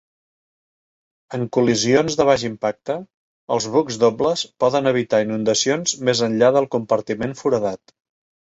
[1.37, 2.95] En col·lisions de baix impacte,
[3.57, 7.99] els bucs dobles poden evitar inundacions més enllà del compartiment foradat.